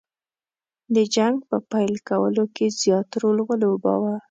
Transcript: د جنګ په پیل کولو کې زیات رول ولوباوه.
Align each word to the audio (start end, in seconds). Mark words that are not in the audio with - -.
د 0.95 0.97
جنګ 1.15 1.35
په 1.49 1.57
پیل 1.71 1.93
کولو 2.09 2.43
کې 2.55 2.65
زیات 2.81 3.09
رول 3.21 3.37
ولوباوه. 3.43 4.15